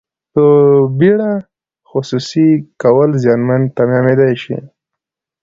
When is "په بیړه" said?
0.33-1.31